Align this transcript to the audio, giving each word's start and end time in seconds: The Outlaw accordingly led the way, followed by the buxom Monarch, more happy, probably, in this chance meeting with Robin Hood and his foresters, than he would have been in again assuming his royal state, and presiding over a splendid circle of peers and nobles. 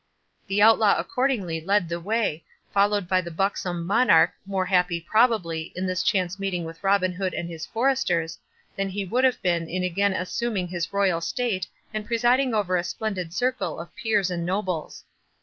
The 0.47 0.63
Outlaw 0.63 0.97
accordingly 0.97 1.61
led 1.61 1.87
the 1.87 1.99
way, 1.99 2.43
followed 2.73 3.07
by 3.07 3.21
the 3.21 3.29
buxom 3.29 3.85
Monarch, 3.85 4.31
more 4.47 4.65
happy, 4.65 4.99
probably, 4.99 5.71
in 5.75 5.85
this 5.85 6.01
chance 6.01 6.39
meeting 6.39 6.63
with 6.65 6.83
Robin 6.83 7.13
Hood 7.13 7.35
and 7.35 7.47
his 7.47 7.67
foresters, 7.67 8.39
than 8.75 8.89
he 8.89 9.05
would 9.05 9.23
have 9.25 9.39
been 9.43 9.69
in 9.69 9.83
again 9.83 10.13
assuming 10.13 10.69
his 10.69 10.91
royal 10.91 11.21
state, 11.21 11.67
and 11.93 12.03
presiding 12.07 12.51
over 12.55 12.77
a 12.77 12.83
splendid 12.83 13.31
circle 13.31 13.79
of 13.79 13.95
peers 13.95 14.31
and 14.31 14.43
nobles. 14.43 15.03